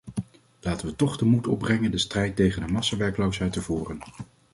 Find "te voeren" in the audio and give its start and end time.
3.53-3.99